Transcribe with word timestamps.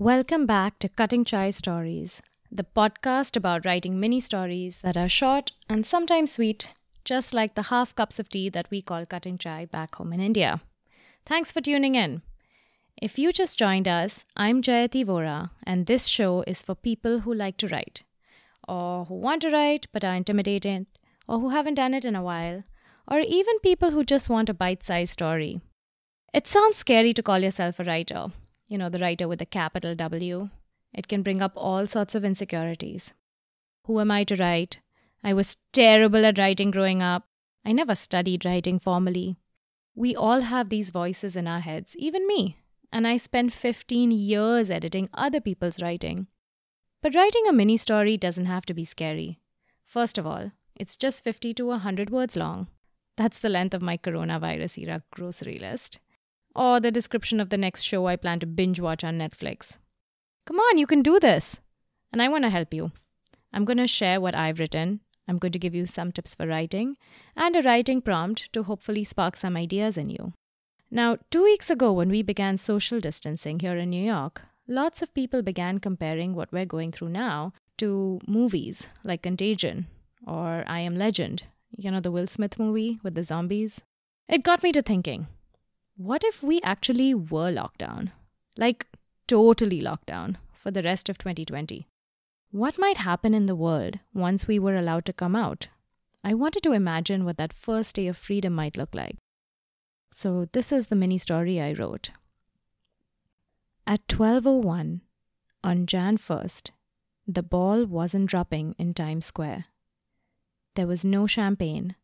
Welcome 0.00 0.46
back 0.46 0.78
to 0.78 0.88
Cutting 0.88 1.24
Chai 1.24 1.50
Stories, 1.50 2.22
the 2.52 2.62
podcast 2.62 3.36
about 3.36 3.66
writing 3.66 3.98
mini 3.98 4.20
stories 4.20 4.80
that 4.82 4.96
are 4.96 5.08
short 5.08 5.50
and 5.68 5.84
sometimes 5.84 6.30
sweet, 6.30 6.72
just 7.04 7.34
like 7.34 7.56
the 7.56 7.64
half 7.64 7.96
cups 7.96 8.20
of 8.20 8.28
tea 8.28 8.48
that 8.50 8.70
we 8.70 8.80
call 8.80 9.04
cutting 9.06 9.38
chai 9.38 9.64
back 9.64 9.96
home 9.96 10.12
in 10.12 10.20
India. 10.20 10.60
Thanks 11.26 11.50
for 11.50 11.60
tuning 11.60 11.96
in. 11.96 12.22
If 13.02 13.18
you 13.18 13.32
just 13.32 13.58
joined 13.58 13.88
us, 13.88 14.24
I'm 14.36 14.62
Jayati 14.62 15.04
Vora, 15.04 15.50
and 15.64 15.86
this 15.86 16.06
show 16.06 16.44
is 16.46 16.62
for 16.62 16.76
people 16.76 17.18
who 17.22 17.34
like 17.34 17.56
to 17.56 17.66
write, 17.66 18.04
or 18.68 19.06
who 19.06 19.14
want 19.16 19.42
to 19.42 19.50
write 19.50 19.88
but 19.92 20.04
are 20.04 20.14
intimidated, 20.14 20.86
or 21.26 21.40
who 21.40 21.48
haven't 21.48 21.74
done 21.74 21.92
it 21.92 22.04
in 22.04 22.14
a 22.14 22.22
while, 22.22 22.62
or 23.10 23.18
even 23.18 23.58
people 23.58 23.90
who 23.90 24.04
just 24.04 24.30
want 24.30 24.48
a 24.48 24.54
bite 24.54 24.84
sized 24.84 25.10
story. 25.10 25.60
It 26.32 26.46
sounds 26.46 26.76
scary 26.76 27.12
to 27.14 27.22
call 27.22 27.40
yourself 27.40 27.80
a 27.80 27.84
writer, 27.84 28.28
you 28.68 28.76
know, 28.76 28.90
the 28.90 28.98
writer 28.98 29.26
with 29.26 29.40
a 29.40 29.46
capital 29.46 29.94
W. 29.94 30.50
It 30.92 31.08
can 31.08 31.22
bring 31.22 31.42
up 31.42 31.52
all 31.56 31.86
sorts 31.86 32.14
of 32.14 32.24
insecurities. 32.24 33.14
Who 33.84 33.98
am 34.00 34.10
I 34.10 34.24
to 34.24 34.36
write? 34.36 34.80
I 35.24 35.32
was 35.32 35.56
terrible 35.72 36.24
at 36.24 36.38
writing 36.38 36.70
growing 36.70 37.02
up. 37.02 37.24
I 37.64 37.72
never 37.72 37.94
studied 37.94 38.44
writing 38.44 38.78
formally. 38.78 39.36
We 39.94 40.14
all 40.14 40.42
have 40.42 40.68
these 40.68 40.90
voices 40.90 41.34
in 41.34 41.48
our 41.48 41.60
heads, 41.60 41.96
even 41.96 42.26
me, 42.26 42.58
and 42.92 43.06
I 43.06 43.16
spent 43.16 43.52
15 43.52 44.10
years 44.10 44.70
editing 44.70 45.08
other 45.12 45.40
people's 45.40 45.82
writing. 45.82 46.28
But 47.02 47.14
writing 47.14 47.46
a 47.48 47.52
mini 47.52 47.76
story 47.76 48.16
doesn't 48.16 48.46
have 48.46 48.66
to 48.66 48.74
be 48.74 48.84
scary. 48.84 49.40
First 49.84 50.18
of 50.18 50.26
all, 50.26 50.52
it's 50.76 50.96
just 50.96 51.24
50 51.24 51.54
to 51.54 51.66
100 51.66 52.10
words 52.10 52.36
long. 52.36 52.68
That's 53.16 53.38
the 53.38 53.48
length 53.48 53.74
of 53.74 53.82
my 53.82 53.96
coronavirus 53.96 54.78
era 54.78 55.02
grocery 55.10 55.58
list 55.58 55.98
or 56.58 56.80
the 56.80 56.90
description 56.90 57.38
of 57.40 57.50
the 57.50 57.56
next 57.56 57.82
show 57.82 58.06
I 58.06 58.16
plan 58.16 58.40
to 58.40 58.46
binge 58.46 58.80
watch 58.80 59.04
on 59.04 59.16
Netflix. 59.16 59.76
Come 60.44 60.58
on, 60.58 60.76
you 60.76 60.86
can 60.88 61.02
do 61.02 61.20
this! 61.20 61.60
And 62.12 62.20
I 62.20 62.28
want 62.28 62.42
to 62.44 62.50
help 62.50 62.74
you. 62.74 62.90
I'm 63.52 63.64
going 63.64 63.78
to 63.78 63.86
share 63.86 64.20
what 64.20 64.34
I've 64.34 64.58
written. 64.58 65.00
I'm 65.28 65.38
going 65.38 65.52
to 65.52 65.58
give 65.58 65.74
you 65.74 65.86
some 65.86 66.10
tips 66.10 66.34
for 66.34 66.46
writing 66.48 66.96
and 67.36 67.54
a 67.54 67.62
writing 67.62 68.02
prompt 68.02 68.52
to 68.54 68.64
hopefully 68.64 69.04
spark 69.04 69.36
some 69.36 69.56
ideas 69.56 69.96
in 69.96 70.10
you. 70.10 70.32
Now, 70.90 71.18
two 71.30 71.44
weeks 71.44 71.70
ago, 71.70 71.92
when 71.92 72.08
we 72.08 72.22
began 72.22 72.58
social 72.58 72.98
distancing 72.98 73.60
here 73.60 73.76
in 73.76 73.90
New 73.90 74.04
York, 74.04 74.42
lots 74.66 75.00
of 75.00 75.14
people 75.14 75.42
began 75.42 75.78
comparing 75.78 76.34
what 76.34 76.50
we're 76.50 76.64
going 76.64 76.90
through 76.92 77.10
now 77.10 77.52
to 77.76 78.20
movies 78.26 78.88
like 79.04 79.22
Contagion 79.22 79.86
or 80.26 80.64
I 80.66 80.80
Am 80.80 80.96
Legend, 80.96 81.44
you 81.76 81.90
know, 81.90 82.00
the 82.00 82.10
Will 82.10 82.26
Smith 82.26 82.58
movie 82.58 82.98
with 83.04 83.14
the 83.14 83.22
zombies. 83.22 83.82
It 84.28 84.42
got 84.42 84.62
me 84.62 84.72
to 84.72 84.82
thinking 84.82 85.28
what 85.98 86.22
if 86.22 86.42
we 86.44 86.60
actually 86.62 87.12
were 87.12 87.50
locked 87.50 87.78
down? 87.78 88.12
Like, 88.56 88.86
totally 89.26 89.80
locked 89.80 90.06
down 90.06 90.38
for 90.52 90.70
the 90.70 90.82
rest 90.82 91.08
of 91.08 91.18
2020? 91.18 91.88
What 92.52 92.78
might 92.78 92.98
happen 92.98 93.34
in 93.34 93.46
the 93.46 93.56
world 93.56 93.98
once 94.14 94.46
we 94.46 94.60
were 94.60 94.76
allowed 94.76 95.04
to 95.06 95.12
come 95.12 95.34
out? 95.34 95.68
I 96.22 96.34
wanted 96.34 96.62
to 96.62 96.72
imagine 96.72 97.24
what 97.24 97.36
that 97.38 97.52
first 97.52 97.96
day 97.96 98.06
of 98.06 98.16
freedom 98.16 98.54
might 98.54 98.76
look 98.76 98.94
like. 98.94 99.16
So, 100.12 100.46
this 100.52 100.70
is 100.72 100.86
the 100.86 100.96
mini 100.96 101.18
story 101.18 101.60
I 101.60 101.72
wrote. 101.72 102.10
At 103.84 104.06
12:01 104.06 105.00
on 105.64 105.86
Jan 105.86 106.16
1st, 106.16 106.70
the 107.26 107.42
ball 107.42 107.84
wasn't 107.86 108.30
dropping 108.30 108.74
in 108.78 108.94
Times 108.94 109.26
Square. 109.26 109.66
There 110.76 110.86
was 110.86 111.04
no 111.04 111.26
champagne, 111.26 111.96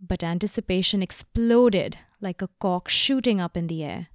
but 0.00 0.22
anticipation 0.22 1.02
exploded 1.02 1.98
like 2.20 2.42
a 2.42 2.48
cork 2.58 2.88
shooting 2.88 3.40
up 3.40 3.56
in 3.56 3.66
the 3.66 3.82
air. 3.82 4.08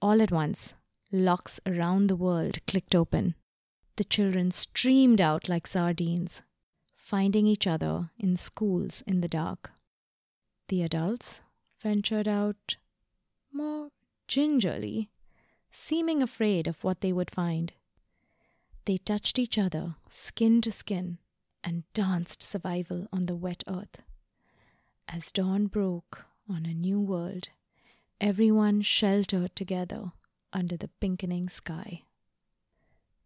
All 0.00 0.20
at 0.20 0.32
once, 0.32 0.74
locks 1.12 1.60
around 1.66 2.08
the 2.08 2.16
world 2.16 2.58
clicked 2.66 2.94
open. 2.94 3.34
The 3.96 4.04
children 4.04 4.50
streamed 4.50 5.20
out 5.20 5.48
like 5.48 5.66
sardines, 5.66 6.42
finding 6.96 7.46
each 7.46 7.66
other 7.66 8.10
in 8.18 8.36
schools 8.36 9.02
in 9.06 9.20
the 9.20 9.28
dark. 9.28 9.70
The 10.68 10.82
adults 10.82 11.40
ventured 11.80 12.26
out 12.26 12.76
more 13.52 13.90
gingerly, 14.26 15.10
seeming 15.70 16.22
afraid 16.22 16.66
of 16.66 16.82
what 16.82 17.00
they 17.00 17.12
would 17.12 17.30
find. 17.30 17.72
They 18.86 18.96
touched 18.96 19.38
each 19.38 19.58
other, 19.58 19.96
skin 20.10 20.60
to 20.62 20.72
skin, 20.72 21.18
and 21.62 21.84
danced 21.94 22.42
survival 22.42 23.06
on 23.12 23.26
the 23.26 23.36
wet 23.36 23.62
earth. 23.68 24.02
As 25.08 25.30
dawn 25.30 25.66
broke 25.66 26.24
on 26.48 26.66
a 26.66 26.74
new 26.74 27.00
world, 27.00 27.48
everyone 28.20 28.80
sheltered 28.80 29.54
together 29.54 30.12
under 30.52 30.76
the 30.76 30.88
pinkening 31.00 31.48
sky. 31.48 32.02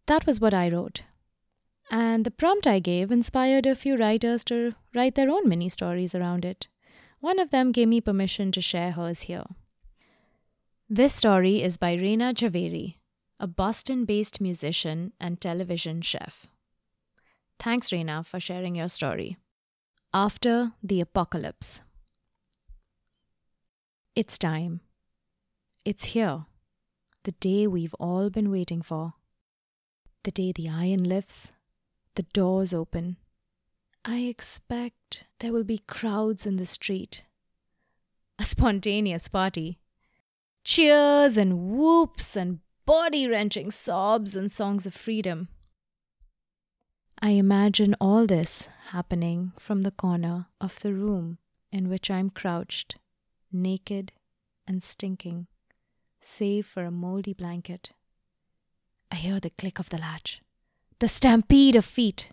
That 0.05 0.25
was 0.25 0.39
what 0.39 0.53
I 0.53 0.69
wrote. 0.69 1.03
And 1.91 2.25
the 2.25 2.31
prompt 2.31 2.67
I 2.67 2.79
gave 2.79 3.11
inspired 3.11 3.65
a 3.65 3.75
few 3.75 3.97
writers 3.97 4.43
to 4.45 4.75
write 4.93 5.15
their 5.15 5.29
own 5.29 5.47
mini 5.47 5.69
stories 5.69 6.13
around 6.13 6.45
it. 6.45 6.67
One 7.19 7.39
of 7.39 7.49
them 7.49 7.71
gave 7.71 7.87
me 7.87 8.01
permission 8.01 8.51
to 8.53 8.61
share 8.61 8.91
hers 8.91 9.21
here. 9.21 9.45
This 10.89 11.13
story 11.13 11.61
is 11.61 11.77
by 11.77 11.93
Reina 11.93 12.33
Javeri, 12.33 12.95
a 13.39 13.47
Boston 13.47 14.05
based 14.05 14.41
musician 14.41 15.13
and 15.19 15.39
television 15.39 16.01
chef. 16.01 16.47
Thanks, 17.59 17.91
Reina, 17.91 18.23
for 18.23 18.39
sharing 18.39 18.75
your 18.75 18.89
story. 18.89 19.37
After 20.13 20.71
the 20.81 21.01
apocalypse. 21.01 21.81
It's 24.15 24.39
time. 24.39 24.81
It's 25.85 26.05
here. 26.05 26.45
The 27.25 27.33
day 27.33 27.67
we've 27.67 27.93
all 27.99 28.31
been 28.31 28.49
waiting 28.49 28.81
for. 28.81 29.13
The 30.23 30.31
day 30.31 30.51
the 30.51 30.67
iron 30.67 31.03
lifts, 31.03 31.51
the 32.15 32.23
doors 32.23 32.73
open. 32.73 33.17
I 34.03 34.21
expect 34.21 35.25
there 35.41 35.53
will 35.53 35.63
be 35.63 35.83
crowds 35.85 36.47
in 36.47 36.57
the 36.57 36.65
street. 36.65 37.23
A 38.39 38.43
spontaneous 38.43 39.27
party. 39.27 39.77
Cheers 40.63 41.37
and 41.37 41.77
whoops 41.77 42.35
and 42.35 42.61
body 42.87 43.27
wrenching 43.27 43.69
sobs 43.69 44.35
and 44.35 44.51
songs 44.51 44.87
of 44.87 44.95
freedom. 44.95 45.49
I 47.21 47.31
imagine 47.31 47.95
all 47.99 48.25
this 48.25 48.69
happening 48.91 49.51
from 49.59 49.81
the 49.81 49.91
corner 49.91 50.47
of 50.61 50.79
the 50.79 50.93
room 50.93 51.37
in 51.69 51.89
which 51.89 52.09
I'm 52.09 52.29
crouched, 52.29 52.95
naked 53.51 54.13
and 54.65 54.81
stinking, 54.81 55.47
save 56.23 56.65
for 56.65 56.85
a 56.85 56.91
moldy 56.91 57.33
blanket. 57.33 57.91
I 59.11 59.15
hear 59.15 59.41
the 59.41 59.49
click 59.49 59.79
of 59.79 59.89
the 59.89 59.97
latch, 59.97 60.41
the 60.99 61.09
stampede 61.09 61.75
of 61.75 61.83
feet. 61.83 62.29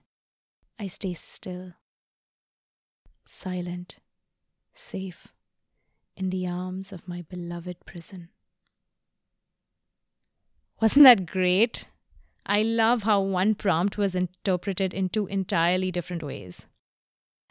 I 0.79 0.87
stay 0.87 1.15
still, 1.15 1.73
silent, 3.27 3.99
safe, 4.73 5.35
in 6.17 6.31
the 6.31 6.49
arms 6.49 6.93
of 6.93 7.09
my 7.09 7.23
beloved 7.23 7.85
prison. 7.87 8.29
Wasn't 10.81 11.03
that 11.03 11.27
great? 11.27 11.89
I 12.47 12.63
love 12.63 13.03
how 13.03 13.21
one 13.21 13.57
prompt 13.57 13.99
was 13.99 14.15
interpreted 14.15 14.95
in 14.95 15.09
two 15.09 15.27
entirely 15.27 15.91
different 15.91 16.23
ways. 16.23 16.65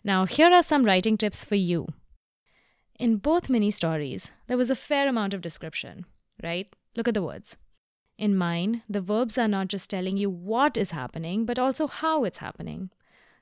Now, 0.05 0.25
here 0.25 0.51
are 0.53 0.63
some 0.63 0.85
writing 0.85 1.17
tips 1.17 1.43
for 1.43 1.55
you. 1.55 1.87
In 2.97 3.17
both 3.17 3.49
mini 3.49 3.71
stories, 3.71 4.31
there 4.47 4.57
was 4.57 4.69
a 4.69 4.75
fair 4.75 5.09
amount 5.09 5.33
of 5.33 5.41
description, 5.41 6.05
right? 6.41 6.73
Look 6.95 7.09
at 7.09 7.13
the 7.13 7.23
words. 7.23 7.57
In 8.17 8.37
mine, 8.37 8.83
the 8.87 9.01
verbs 9.01 9.37
are 9.37 9.49
not 9.49 9.67
just 9.67 9.89
telling 9.89 10.15
you 10.15 10.29
what 10.29 10.77
is 10.77 10.91
happening, 10.91 11.45
but 11.45 11.59
also 11.59 11.87
how 11.87 12.23
it's 12.23 12.37
happening. 12.37 12.89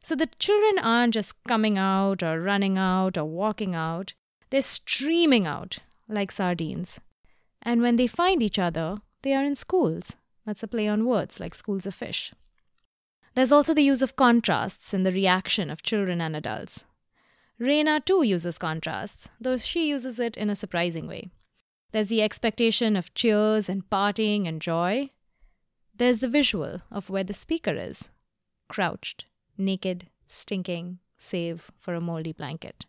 So 0.01 0.15
the 0.15 0.29
children 0.39 0.83
aren't 0.83 1.13
just 1.13 1.35
coming 1.47 1.77
out 1.77 2.23
or 2.23 2.41
running 2.41 2.79
out 2.79 3.15
or 3.15 3.25
walking 3.25 3.75
out, 3.75 4.13
they're 4.49 4.61
streaming 4.61 5.45
out 5.45 5.79
like 6.09 6.31
sardines. 6.31 6.99
And 7.61 7.81
when 7.81 7.95
they 7.97 8.07
find 8.07 8.41
each 8.41 8.57
other, 8.57 8.97
they 9.21 9.33
are 9.33 9.43
in 9.43 9.55
schools. 9.55 10.15
That's 10.45 10.63
a 10.63 10.67
play 10.67 10.87
on 10.87 11.05
words 11.05 11.39
like 11.39 11.55
schools 11.55 11.85
of 11.85 11.93
fish. 11.93 12.33
There's 13.35 13.51
also 13.51 13.73
the 13.73 13.81
use 13.83 14.01
of 14.01 14.15
contrasts 14.15 14.93
in 14.93 15.03
the 15.03 15.11
reaction 15.11 15.69
of 15.69 15.83
children 15.83 16.21
and 16.21 16.35
adults. 16.35 16.83
Reina 17.59 17.99
too 17.99 18.23
uses 18.23 18.57
contrasts, 18.57 19.29
though 19.39 19.57
she 19.57 19.87
uses 19.87 20.19
it 20.19 20.37
in 20.37 20.49
a 20.49 20.55
surprising 20.55 21.07
way. 21.07 21.29
There's 21.91 22.07
the 22.07 22.21
expectation 22.21 22.95
of 22.95 23.13
cheers 23.13 23.69
and 23.69 23.89
partying 23.89 24.47
and 24.47 24.61
joy. 24.61 25.11
There's 25.95 26.19
the 26.19 26.27
visual 26.27 26.81
of 26.91 27.09
where 27.09 27.23
the 27.23 27.33
speaker 27.33 27.75
is 27.75 28.09
crouched, 28.67 29.25
naked, 29.57 30.07
stinking, 30.27 30.99
save 31.19 31.71
for 31.77 31.93
a 31.93 32.01
moldy 32.01 32.33
blanket. 32.33 32.85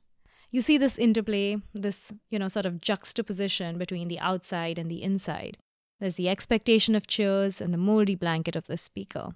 You 0.50 0.60
see 0.60 0.78
this 0.78 0.98
interplay, 0.98 1.58
this, 1.74 2.12
you 2.30 2.38
know, 2.38 2.48
sort 2.48 2.64
of 2.64 2.80
juxtaposition 2.80 3.76
between 3.76 4.08
the 4.08 4.20
outside 4.20 4.78
and 4.78 4.90
the 4.90 5.02
inside. 5.02 5.58
There's 6.04 6.16
the 6.16 6.28
expectation 6.28 6.94
of 6.94 7.06
cheers 7.06 7.62
and 7.62 7.72
the 7.72 7.78
moldy 7.78 8.14
blanket 8.14 8.54
of 8.54 8.66
the 8.66 8.76
speaker. 8.76 9.32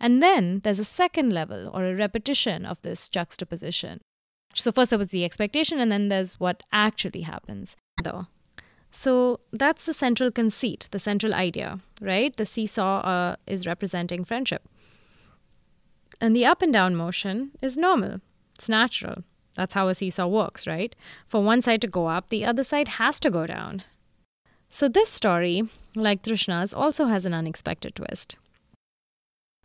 And 0.00 0.22
then 0.22 0.62
there's 0.64 0.78
a 0.78 0.84
second 0.84 1.34
level 1.34 1.70
or 1.74 1.84
a 1.84 1.94
repetition 1.94 2.64
of 2.64 2.80
this 2.80 3.10
juxtaposition. 3.10 4.00
So, 4.54 4.72
first 4.72 4.88
there 4.88 4.98
was 4.98 5.08
the 5.08 5.22
expectation, 5.22 5.78
and 5.78 5.92
then 5.92 6.08
there's 6.08 6.40
what 6.40 6.62
actually 6.72 7.20
happens. 7.20 7.76
Though. 8.02 8.26
So 8.90 9.40
that's 9.52 9.84
the 9.84 9.92
central 9.92 10.30
conceit, 10.30 10.88
the 10.92 10.98
central 10.98 11.34
idea, 11.34 11.80
right? 12.00 12.34
The 12.34 12.46
seesaw 12.46 13.00
uh, 13.00 13.36
is 13.46 13.66
representing 13.66 14.24
friendship. 14.24 14.62
And 16.22 16.34
the 16.34 16.46
up 16.46 16.62
and 16.62 16.72
down 16.72 16.96
motion 16.96 17.50
is 17.60 17.76
normal, 17.76 18.22
it's 18.54 18.70
natural. 18.70 19.24
That's 19.56 19.74
how 19.74 19.88
a 19.88 19.94
seesaw 19.94 20.26
works, 20.26 20.66
right? 20.66 20.96
For 21.26 21.42
one 21.42 21.60
side 21.60 21.82
to 21.82 21.86
go 21.86 22.06
up, 22.06 22.30
the 22.30 22.46
other 22.46 22.64
side 22.64 22.88
has 22.96 23.20
to 23.20 23.30
go 23.30 23.46
down. 23.46 23.82
So 24.70 24.88
this 24.88 25.10
story, 25.10 25.68
like 25.94 26.22
Trishna's, 26.22 26.74
also 26.74 27.06
has 27.06 27.24
an 27.24 27.34
unexpected 27.34 27.94
twist. 27.94 28.36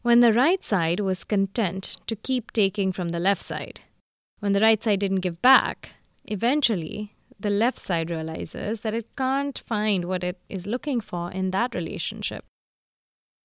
When 0.02 0.20
the 0.20 0.34
right 0.34 0.64
side 0.64 1.00
was 1.00 1.24
content 1.24 1.98
to 2.08 2.16
keep 2.16 2.52
taking 2.52 2.92
from 2.92 3.10
the 3.10 3.20
left 3.20 3.42
side, 3.42 3.82
when 4.40 4.54
the 4.54 4.60
right 4.60 4.84
side 4.84 5.00
didn't 5.00 5.22
give 5.22 5.42
back, 5.42 5.92
eventually 6.26 7.14
the 7.40 7.50
left 7.50 7.78
side 7.78 8.10
realizes 8.10 8.82
that 8.82 8.94
it 8.94 9.16
can't 9.16 9.58
find 9.60 10.06
what 10.06 10.24
it 10.24 10.38
is 10.50 10.68
looking 10.68 11.00
for 11.00 11.32
in 11.32 11.52
that 11.52 11.74
relationship. 11.74 12.44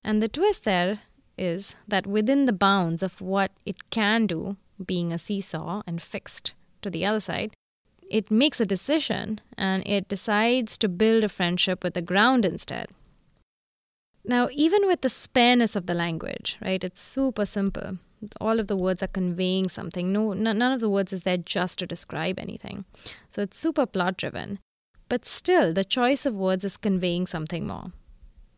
And 0.02 0.22
the 0.22 0.28
twist 0.28 0.64
there 0.64 1.00
is 1.36 1.76
that 1.86 2.06
within 2.06 2.46
the 2.46 2.52
bounds 2.52 3.02
of 3.02 3.20
what 3.20 3.52
it 3.64 3.90
can 3.90 4.26
do, 4.26 4.56
being 4.84 5.12
a 5.12 5.18
seesaw 5.18 5.82
and 5.86 6.02
fixed 6.02 6.54
to 6.82 6.90
the 6.90 7.04
other 7.04 7.20
side, 7.20 7.52
it 8.10 8.30
makes 8.30 8.60
a 8.60 8.66
decision 8.66 9.40
and 9.56 9.86
it 9.86 10.08
decides 10.08 10.78
to 10.78 10.88
build 10.88 11.24
a 11.24 11.28
friendship 11.28 11.84
with 11.84 11.94
the 11.94 12.02
ground 12.02 12.44
instead. 12.44 12.88
Now, 14.24 14.48
even 14.52 14.86
with 14.86 15.00
the 15.00 15.08
spareness 15.08 15.76
of 15.76 15.86
the 15.86 15.94
language, 15.94 16.58
right, 16.62 16.82
it's 16.82 17.00
super 17.00 17.44
simple. 17.44 17.98
All 18.40 18.58
of 18.58 18.66
the 18.66 18.76
words 18.76 19.02
are 19.02 19.08
conveying 19.08 19.68
something. 19.68 20.12
No, 20.12 20.32
none 20.32 20.60
of 20.60 20.80
the 20.80 20.90
words 20.90 21.12
is 21.12 21.22
there 21.22 21.36
just 21.36 21.78
to 21.78 21.86
describe 21.86 22.38
anything. 22.38 22.84
So 23.30 23.42
it's 23.42 23.58
super 23.58 23.86
plot 23.86 24.16
driven. 24.16 24.58
But 25.08 25.24
still, 25.24 25.72
the 25.72 25.84
choice 25.84 26.26
of 26.26 26.34
words 26.34 26.64
is 26.64 26.76
conveying 26.76 27.26
something 27.26 27.66
more. 27.66 27.92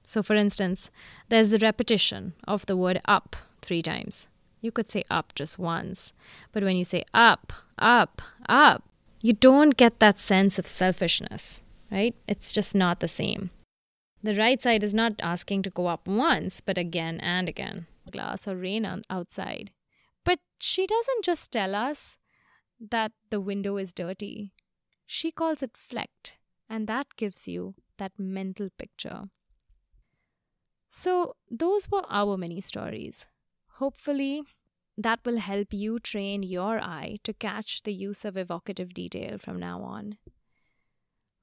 So, 0.02 0.22
for 0.22 0.34
instance, 0.34 0.90
there's 1.28 1.50
the 1.50 1.58
repetition 1.58 2.32
of 2.48 2.66
the 2.66 2.76
word 2.76 3.00
up 3.04 3.36
three 3.62 3.82
times. 3.82 4.26
You 4.60 4.72
could 4.72 4.88
say 4.88 5.04
up 5.10 5.34
just 5.34 5.58
once. 5.58 6.12
But 6.52 6.64
when 6.64 6.76
you 6.76 6.84
say 6.84 7.04
up, 7.14 7.52
up, 7.78 8.20
up, 8.48 8.82
you 9.20 9.32
don't 9.32 9.76
get 9.76 10.00
that 10.00 10.20
sense 10.20 10.58
of 10.58 10.66
selfishness, 10.66 11.60
right? 11.90 12.14
It's 12.26 12.52
just 12.52 12.74
not 12.74 13.00
the 13.00 13.08
same. 13.08 13.50
The 14.22 14.34
right 14.34 14.60
side 14.60 14.84
is 14.84 14.94
not 14.94 15.14
asking 15.20 15.62
to 15.62 15.70
go 15.70 15.86
up 15.86 16.06
once, 16.06 16.60
but 16.60 16.78
again 16.78 17.20
and 17.20 17.48
again. 17.48 17.86
Glass 18.10 18.46
or 18.46 18.56
rain 18.56 19.02
outside. 19.08 19.72
But 20.24 20.40
she 20.58 20.86
doesn't 20.86 21.24
just 21.24 21.52
tell 21.52 21.74
us 21.74 22.16
that 22.78 23.12
the 23.30 23.40
window 23.40 23.76
is 23.76 23.92
dirty. 23.94 24.52
She 25.06 25.30
calls 25.30 25.62
it 25.62 25.76
flecked, 25.76 26.36
and 26.68 26.86
that 26.86 27.16
gives 27.16 27.48
you 27.48 27.74
that 27.98 28.12
mental 28.18 28.68
picture. 28.78 29.24
So, 30.90 31.36
those 31.50 31.90
were 31.90 32.04
our 32.08 32.36
mini 32.36 32.60
stories. 32.60 33.26
Hopefully, 33.74 34.42
that 35.02 35.20
will 35.24 35.38
help 35.38 35.72
you 35.72 35.98
train 35.98 36.42
your 36.42 36.80
eye 36.80 37.18
to 37.24 37.32
catch 37.32 37.82
the 37.82 37.92
use 37.92 38.24
of 38.24 38.36
evocative 38.36 38.94
detail 38.94 39.38
from 39.38 39.58
now 39.58 39.82
on. 39.82 40.18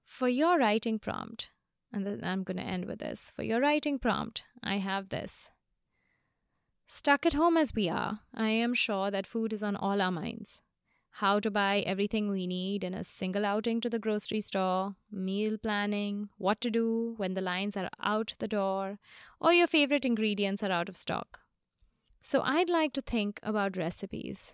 For 0.03 0.29
your 0.29 0.57
writing 0.57 0.99
prompt, 0.99 1.51
and 1.91 2.05
then 2.05 2.21
I'm 2.23 2.43
going 2.43 2.57
to 2.57 2.63
end 2.63 2.85
with 2.85 2.99
this. 2.99 3.31
For 3.35 3.43
your 3.43 3.61
writing 3.61 3.99
prompt, 3.99 4.43
I 4.63 4.77
have 4.77 5.09
this. 5.09 5.49
Stuck 6.87 7.25
at 7.25 7.33
home 7.33 7.57
as 7.57 7.75
we 7.75 7.89
are, 7.89 8.21
I 8.33 8.49
am 8.49 8.73
sure 8.73 9.11
that 9.11 9.27
food 9.27 9.51
is 9.51 9.63
on 9.63 9.75
all 9.75 10.01
our 10.01 10.11
minds 10.11 10.61
how 11.17 11.39
to 11.39 11.49
buy 11.49 11.79
everything 11.79 12.29
we 12.29 12.45
need 12.45 12.83
in 12.83 12.93
a 12.93 13.03
single 13.03 13.43
outing 13.43 13.81
to 13.81 13.89
the 13.89 13.97
grocery 13.97 14.39
store, 14.39 14.95
meal 15.11 15.57
planning, 15.57 16.29
what 16.37 16.61
to 16.61 16.69
do 16.69 17.15
when 17.17 17.33
the 17.33 17.41
lines 17.41 17.75
are 17.75 17.89
out 18.03 18.35
the 18.37 18.47
door, 18.47 18.99
or 19.39 19.51
your 19.51 19.65
favorite 19.65 20.05
ingredients 20.05 20.61
are 20.61 20.71
out 20.71 20.87
of 20.87 20.95
stock. 20.95 21.39
So 22.29 22.41
I'd 22.41 22.69
like 22.69 22.91
to 22.91 23.01
think 23.01 23.39
about 23.41 23.77
recipes. 23.77 24.53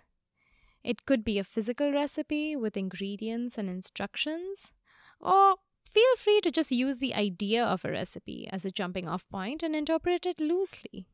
It 0.84 1.06
could 1.06 1.24
be 1.24 1.40
a 1.40 1.42
physical 1.42 1.90
recipe 1.90 2.54
with 2.54 2.76
ingredients 2.76 3.58
and 3.58 3.68
instructions, 3.68 4.70
or 5.18 5.56
feel 5.84 6.14
free 6.16 6.40
to 6.42 6.52
just 6.52 6.70
use 6.70 6.98
the 6.98 7.16
idea 7.16 7.64
of 7.64 7.84
a 7.84 7.90
recipe 7.90 8.48
as 8.52 8.64
a 8.64 8.70
jumping 8.70 9.08
off 9.08 9.28
point 9.28 9.64
and 9.64 9.74
interpret 9.74 10.24
it 10.24 10.38
loosely. 10.38 11.08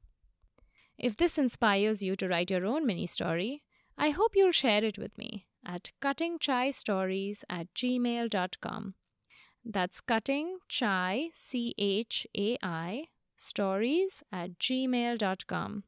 If 0.98 1.16
this 1.16 1.38
inspires 1.38 2.02
you 2.02 2.14
to 2.16 2.28
write 2.28 2.50
your 2.50 2.66
own 2.66 2.84
mini 2.84 3.06
story, 3.06 3.62
I 3.96 4.10
hope 4.10 4.36
you'll 4.36 4.52
share 4.52 4.84
it 4.84 4.98
with 4.98 5.16
me 5.16 5.46
at 5.64 5.92
cuttingchai 6.02 7.42
at 7.48 7.74
gmail.com. 7.74 8.94
That's 9.64 10.00
cutting 10.02 10.58
chai, 10.68 11.30
C 11.34 11.74
H 11.78 12.26
A 12.36 12.58
I, 12.62 13.04
stories 13.38 14.22
at 14.30 14.58
gmail.com. 14.58 15.84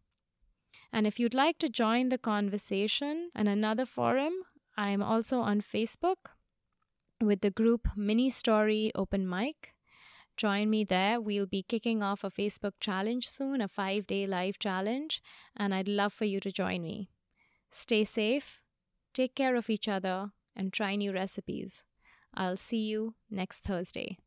And 0.93 1.07
if 1.07 1.19
you'd 1.19 1.35
like 1.35 1.59
to 1.59 1.69
join 1.69 2.11
the 2.11 2.19
conversation 2.19 3.31
in 3.35 3.47
another 3.47 3.87
forum, 3.87 4.35
I'm 4.77 5.03
also 5.03 5.41
on 5.41 5.61
Facebook 5.61 6.31
with 7.21 7.41
the 7.41 7.51
group 7.51 7.89
Mini 7.97 8.29
Story 8.29 8.93
Open 8.95 9.29
Mic. 9.29 9.75
Join 10.37 10.71
me 10.71 10.85
there. 10.85 11.21
We'll 11.21 11.47
be 11.47 11.63
kicking 11.63 12.03
off 12.03 12.25
a 12.25 12.31
Facebook 12.31 12.73
challenge 12.81 13.29
soon, 13.29 13.61
a 13.61 13.69
five 13.69 14.07
day 14.07 14.27
live 14.27 14.59
challenge, 14.59 15.23
and 15.57 15.75
I'd 15.75 15.89
love 15.89 16.13
for 16.13 16.25
you 16.25 16.41
to 16.41 16.51
join 16.51 16.83
me. 16.83 17.11
Stay 17.71 18.05
safe, 18.05 18.61
take 19.15 19.35
care 19.35 19.57
of 19.57 19.71
each 19.71 19.89
other, 19.89 20.33
and 20.57 20.73
try 20.73 20.97
new 20.97 21.13
recipes. 21.13 21.85
I'll 22.35 22.57
see 22.57 22.79
you 22.79 23.15
next 23.31 23.61
Thursday. 23.61 24.19